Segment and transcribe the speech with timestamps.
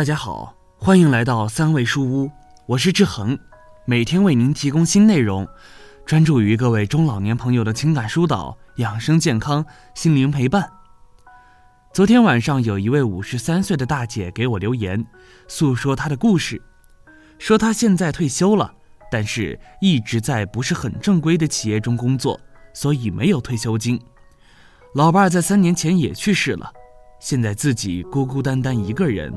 [0.00, 2.30] 大家好，欢迎来到三味书屋，
[2.64, 3.38] 我是志恒，
[3.84, 5.46] 每天为您提供新内容，
[6.06, 9.62] 专注于各位中老年朋友的情感疏导、养生健康、
[9.94, 10.66] 心灵陪伴。
[11.92, 15.04] 昨天晚上，有一位五十三岁的大姐给我留言，
[15.48, 16.62] 诉说她的故事，
[17.38, 18.72] 说她现在退休了，
[19.12, 22.40] 但是一直在不是很正规的企业中工作，
[22.72, 24.00] 所以没有退休金。
[24.94, 26.72] 老伴儿在三年前也去世了，
[27.20, 29.30] 现在自己孤孤单单一个人。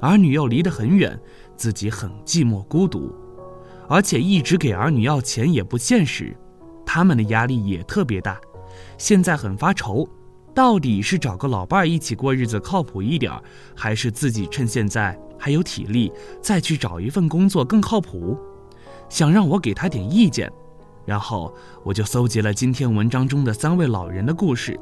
[0.00, 1.18] 儿女又离得很远，
[1.56, 3.12] 自己很寂寞孤独，
[3.88, 6.36] 而且一直给儿女要钱也不现实，
[6.86, 8.40] 他们的压力也特别大，
[8.96, 10.08] 现在很发愁，
[10.54, 13.32] 到底是找个老伴儿一起过日子靠谱一点，
[13.74, 18.38] 还是自己趁现在还有体力再去找一份工作更靠谱？
[19.08, 20.52] 想让我给他点意见，
[21.04, 21.52] 然后
[21.82, 24.78] 我就搜集了今天文章中的三位老人的故事，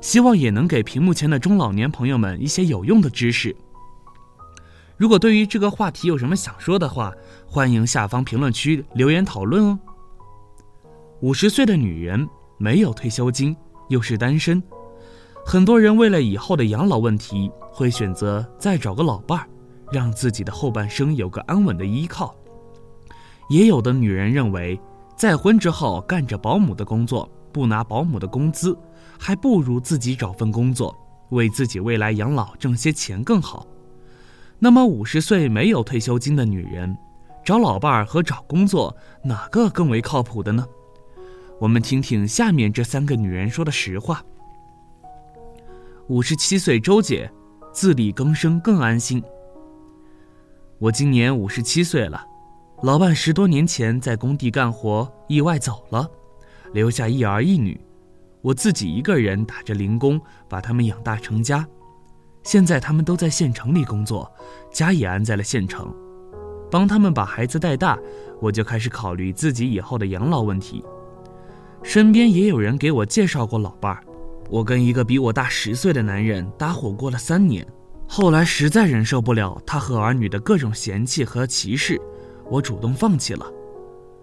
[0.00, 3.56] 希望也能给屏幕前的中老年朋友们一些有用的知识。
[4.96, 7.12] 如果对于这个话题有什么想说的话，
[7.46, 9.78] 欢迎下方评论区留言讨论哦。
[11.20, 12.28] 五十岁的女人
[12.58, 13.56] 没有退休金，
[13.88, 14.62] 又是单身，
[15.44, 19.48] 很多人为了以后的养老问题，会选择再找个老伴儿，
[19.90, 22.34] 让自己的后半生有个安稳的依靠。
[23.50, 24.80] 也有的女人认为，
[25.16, 28.78] 再婚之后干着保姆的工作，不拿保姆的工资，
[29.18, 30.96] 还不如自己找份工作，
[31.30, 33.66] 为自己未来养老挣些钱更好。
[34.58, 36.96] 那么五十岁没有退休金的女人，
[37.44, 40.66] 找老伴儿和找工作哪个更为靠谱的呢？
[41.60, 44.24] 我们听听下面这三个女人说的实话。
[46.08, 47.30] 五十七岁周姐，
[47.72, 49.22] 自力更生更安心。
[50.78, 52.24] 我今年五十七岁了，
[52.82, 56.08] 老伴十多年前在工地干活意外走了，
[56.72, 57.80] 留下一儿一女，
[58.42, 61.66] 我自己一个人打着零工把他们养大成家。
[62.44, 64.30] 现在他们都在县城里工作，
[64.70, 65.92] 家也安在了县城，
[66.70, 67.98] 帮他们把孩子带大，
[68.40, 70.84] 我就开始考虑自己以后的养老问题。
[71.82, 74.04] 身边也有人给我介绍过老伴儿，
[74.50, 77.66] 我跟一个比我大十岁的男人搭伙过了三年，
[78.06, 82.00] 后来实在忍受不了他和儿女的各种嫌弃和歧视，
[82.50, 83.50] 我主动放弃了。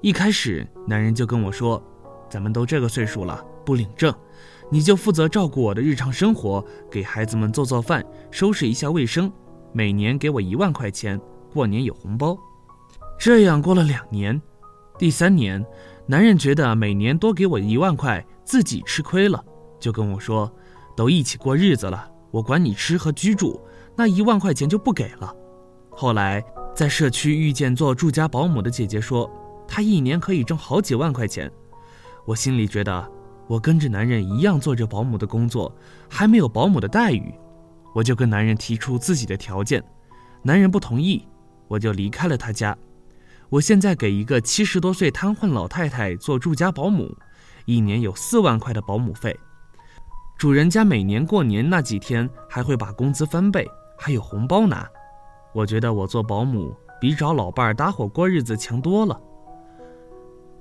[0.00, 1.82] 一开始，男人就跟我说
[2.30, 4.14] ：“咱们都这个岁数了，不领证。”
[4.70, 9.32] 你就负责照顾我的日常生活，给孩子们做做饭，收拾一下卫生，
[9.72, 11.20] 每年给我一万块钱，
[11.52, 12.36] 过年有红包。
[13.18, 14.40] 这样过了两年，
[14.98, 15.64] 第三年，
[16.06, 19.42] 男人觉得每年多给我一万块，自己吃亏了，
[19.78, 20.52] 就跟我说
[20.96, 23.60] ：“都一起过日子了，我管你吃和居住，
[23.94, 25.32] 那一万块钱就不给了。”
[25.90, 26.44] 后来
[26.74, 29.30] 在社区遇见做住家保姆的姐姐说，
[29.68, 31.50] 她一年可以挣好几万块钱，
[32.24, 33.15] 我心里觉得。
[33.48, 35.72] 我跟着男人一样做着保姆的工作，
[36.08, 37.32] 还没有保姆的待遇，
[37.94, 39.82] 我就跟男人提出自己的条件，
[40.42, 41.24] 男人不同意，
[41.68, 42.76] 我就离开了他家。
[43.48, 47.16] 我现在给一个七十多岁瘫痪老太太做住家保姆，
[47.66, 49.38] 一年有四万块的保姆费，
[50.36, 53.64] 主人家每年过年那几天还会把工资翻倍，
[53.96, 54.88] 还有红包拿。
[55.54, 59.20] 我觉得我做保姆比找老伴儿搭伙过日子强多了。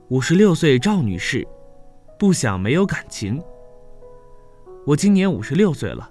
[0.10, 1.48] 五十六岁赵女士。
[2.18, 3.42] 不想没有感情。
[4.86, 6.10] 我今年五十六岁了，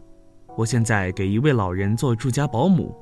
[0.57, 2.95] 我现在给一位老人做住家保姆，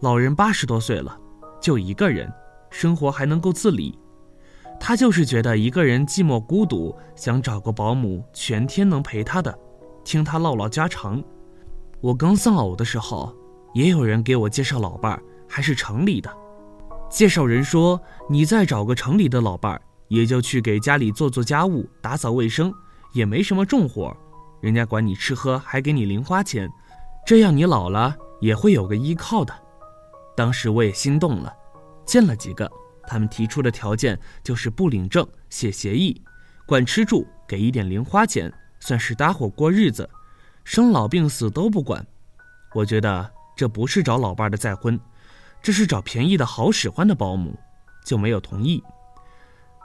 [0.00, 1.18] 老人八十多岁了，
[1.60, 2.32] 就一个人，
[2.70, 3.98] 生活还能够自理。
[4.78, 9.58] 他就是觉得一个人寂寞孤独，想找个保姆全天能陪他的，
[10.04, 11.22] 听他唠唠家常。
[12.02, 13.34] 我刚丧偶的时候，
[13.72, 16.30] 也有人给我介绍老伴儿，还是城里的。
[17.08, 22.72] 介绍人说：“你再找个城里的老伴儿。”也就去给家里做做家务、打扫卫生，
[23.12, 24.16] 也没什么重活，
[24.60, 26.70] 人家管你吃喝，还给你零花钱，
[27.26, 29.54] 这样你老了也会有个依靠的。
[30.36, 31.52] 当时我也心动了，
[32.04, 32.70] 见了几个，
[33.06, 36.20] 他们提出的条件就是不领证、写协议，
[36.66, 40.08] 管吃住，给一点零花钱，算是搭伙过日子，
[40.62, 42.06] 生老病死都不管。
[42.74, 45.00] 我觉得这不是找老伴的再婚，
[45.62, 47.58] 这是找便宜的好使唤的保姆，
[48.04, 48.82] 就没有同意。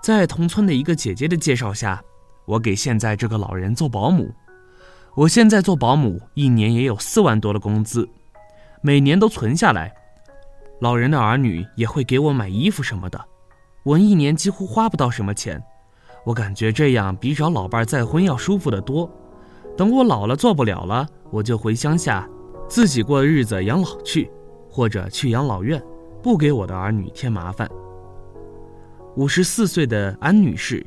[0.02, 2.02] 在同村的一个姐姐的介绍下，
[2.46, 4.34] 我给现在这个老人做保姆。
[5.14, 8.10] 我现在做保姆，一年也有四万多的工资，
[8.82, 9.94] 每年都存下来。
[10.80, 13.24] 老人的儿女也会给我买衣服什么的，
[13.84, 15.62] 我一年几乎花不到什么钱。
[16.24, 19.08] 我感觉这样比找老伴再婚要舒服得多。
[19.78, 22.28] 等我老了做不了了，我就回乡下
[22.68, 24.32] 自己过日子养老去，
[24.68, 25.82] 或者去养老院，
[26.24, 27.70] 不给我的儿女添麻烦。
[29.18, 30.86] 五十四岁的安女士，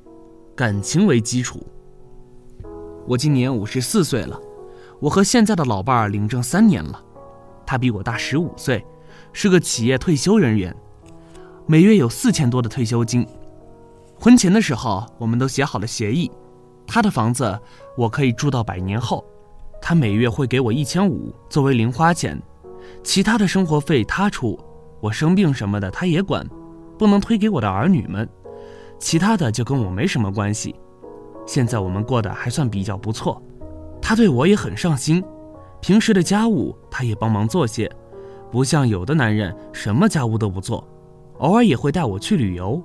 [0.57, 1.63] 感情为基础。
[3.07, 4.41] 我今年五十四岁了，
[4.99, 7.05] 我和现在的老伴儿领证三年了，
[7.67, 8.83] 他比我大十五岁，
[9.35, 10.75] 是个企业退休人员，
[11.67, 13.27] 每月有四千多的退休金。
[14.19, 16.31] 婚前的时候，我们都写好了协议，
[16.87, 17.61] 他的房子
[17.95, 19.23] 我可以住到百年后，
[19.83, 22.41] 他每月会给我一千五作为零花钱，
[23.03, 24.59] 其他的生活费他出，
[25.03, 26.49] 我生病什么的他也管，
[26.99, 28.29] 不能推给我的儿女们，
[28.99, 30.75] 其他的就跟我没什么关系。
[31.47, 33.43] 现在我们过得还算比较不错，
[34.01, 35.23] 他对我也很上心，
[35.81, 37.91] 平时的家务他也帮忙做些，
[38.51, 40.87] 不像有的男人什么家务都不做，
[41.39, 42.83] 偶尔也会带我去旅游。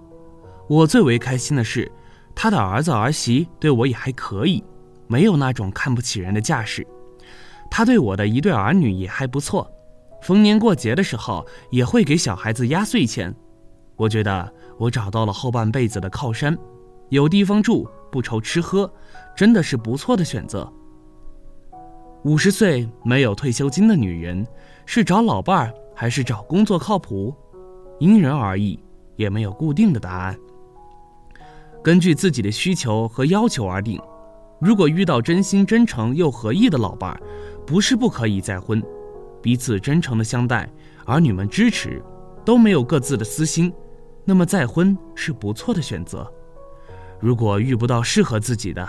[0.68, 1.90] 我最为开心的是，
[2.36, 4.64] 他的儿子儿媳对我也还可以，
[5.08, 6.86] 没有那种看不起人的架势。
[7.72, 9.72] 他对我的一对儿女也还不错，
[10.22, 13.34] 逢年过节的时候也会给小孩子压岁钱。
[14.00, 16.58] 我觉得我找到了后半辈子的靠山，
[17.10, 17.88] 有地方住。
[18.12, 18.92] 不愁吃喝，
[19.36, 20.68] 真的是不错的选择。
[22.24, 24.44] 五十岁没有退休金的女人，
[24.84, 27.32] 是找老伴儿还是找工作靠谱？
[28.00, 28.80] 因人而异，
[29.16, 30.36] 也没有固定的答案。
[31.84, 34.02] 根据自己的需求和要求而定。
[34.60, 37.22] 如果遇到真心真诚又合意的老伴儿，
[37.64, 38.84] 不是不可以再婚，
[39.40, 40.68] 彼此真诚的相待，
[41.06, 42.02] 儿女们支持，
[42.44, 43.72] 都没有各自的私心，
[44.26, 46.32] 那么再婚是不错的选择。
[47.20, 48.88] 如果遇不到适合自己的，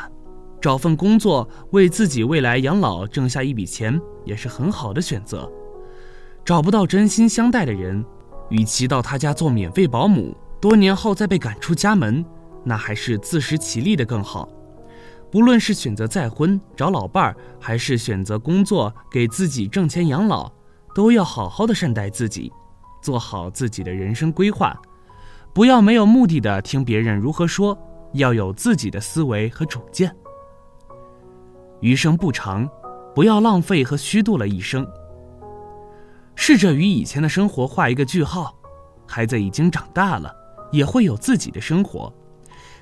[0.60, 5.50] 找份工作为自己未来养老挣下一笔钱也是很好的选择。
[6.44, 8.04] 找不到真心相待的人，
[8.48, 12.24] 与其到他家做免费保姆，多年后再被赶出家门，
[12.64, 14.48] 那还是自食其力的更好。
[15.30, 20.50] 不论是选择再婚找老伴儿，还是选择工作给自己挣钱养老，
[20.94, 22.52] 都要好好的善待自己，
[23.00, 24.76] 做好自己的人生规划，
[25.52, 27.78] 不要没有目的的听别人如何说。
[28.14, 30.12] 要有自己的思维和主见。
[31.80, 32.68] 余生不长，
[33.14, 34.84] 不要浪费和虚度了一生。
[36.34, 38.52] 试着与以前的生活画一个句号。
[39.06, 40.34] 孩子已经长大了，
[40.72, 42.12] 也会有自己的生活，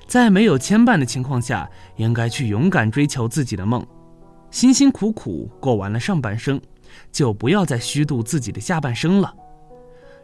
[0.07, 3.85] 在没有牵绊的情况下，应该去勇敢追求自己的梦。
[4.49, 6.59] 辛辛苦苦过完了上半生，
[7.11, 9.31] 就不要再虚度自己的下半生了。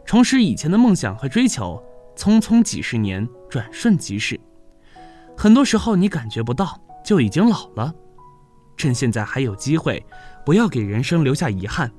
[0.04, 1.80] 重拾以前的梦想和追求，
[2.16, 4.40] 匆匆几十年，转瞬即逝。
[5.36, 7.94] 很多时候你感觉不到，就已经老了。
[8.76, 10.04] 趁现在还有机会，
[10.44, 11.90] 不要给人生留下遗憾，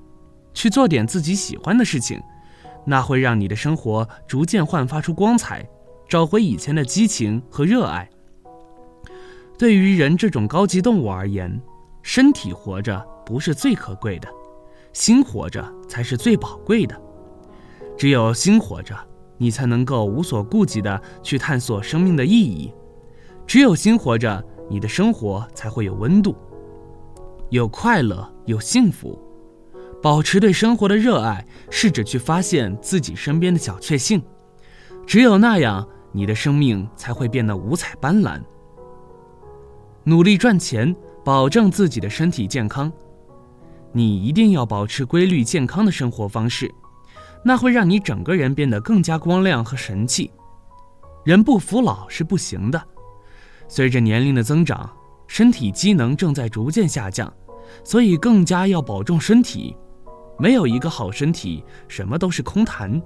[0.54, 2.22] 去做点自己喜欢的事情，
[2.86, 5.68] 那会让你的生活逐渐焕发出光彩，
[6.08, 8.10] 找回以前的激情和热爱。
[9.58, 11.62] 对于人这种高级动物而言，
[12.04, 14.30] 身体活着不是最可贵的，
[14.94, 17.00] 心活着才是最宝贵的。
[17.98, 18.96] 只有心活着，
[19.38, 22.74] 你才能够无所顾忌地去探索生命的意义。
[23.46, 26.36] 只有心活着，你的生活才会有温度，
[27.50, 29.18] 有快乐，有幸福。
[30.02, 34.22] 保持对生活的热爱，试着去发现自己身边的小确幸。
[35.06, 38.40] 只有那样，你的生命才会变得五彩斑斓。
[40.04, 42.92] 努力赚钱，保证自己的身体健康。
[43.92, 46.72] 你一定要保持规律健康的生活方式，
[47.44, 50.32] 那会让你整个人变得更加光亮和神气。
[51.24, 52.82] 人不服老是不行的。
[53.68, 54.90] 随着年龄的增长，
[55.28, 57.32] 身体机能正在逐渐下降，
[57.84, 59.76] 所以更加要保重身体。
[60.40, 63.02] 没有一个好身体，什么都是空谈。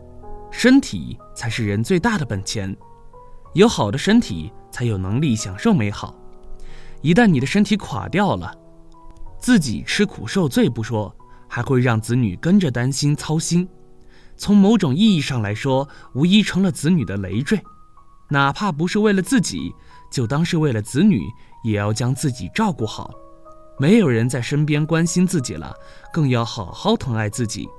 [0.52, 2.76] 身体才是人最大的本钱，
[3.54, 6.14] 有好的身体，才有能力享受美好。
[7.02, 8.54] 一旦你的身体垮掉了，
[9.40, 11.16] 自己吃苦受罪不说，
[11.48, 13.68] 还会让子女跟着担心操心。
[14.42, 17.62] 从某种意义上来说，无疑成了子女的累赘。
[18.28, 19.72] 哪怕不是为了自己。
[20.10, 21.22] 就当是为了子女，
[21.64, 23.14] 也要将自己照顾好。
[23.78, 25.74] 没有人在身边关心自己了，
[26.12, 27.70] 更要好好疼爱自己。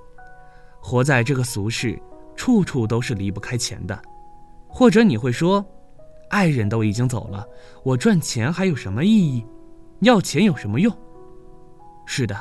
[0.80, 2.00] 活在这个俗世，
[2.36, 4.00] 处处都是离不开钱的。
[4.68, 5.62] 或者你会说，
[6.30, 7.44] 爱人都已经走了，
[7.82, 9.44] 我赚钱还有什么意义？
[10.00, 10.96] 要钱有什么用？
[12.06, 12.34] 是的，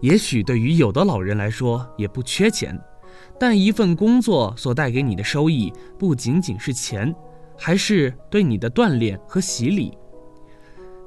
[0.00, 2.80] 也许对于有的老人来说也不缺钱，
[3.38, 7.14] 但一份工作所带给你的收益，不仅仅是钱。
[7.56, 9.96] 还是对你的锻炼和洗礼。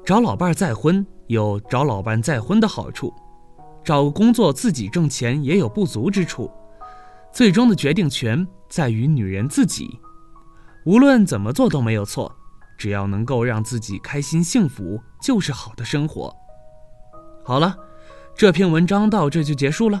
[0.02, 3.12] 找老伴再婚有找老伴再婚的好处，
[3.84, 6.50] 找工作自己挣钱也有不足之处。
[7.30, 10.00] 最终的决定权在于女人自己，
[10.86, 12.34] 无论怎么做都没有错，
[12.78, 16.34] 只要能够让自己开心幸福，就是好的生活。
[17.44, 17.76] 好了，
[18.34, 20.00] 这篇文章到这就结束了，